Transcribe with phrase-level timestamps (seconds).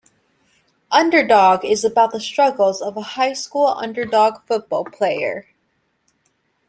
[0.89, 5.45] "Underdog" is about the struggles of a high school underdog football player.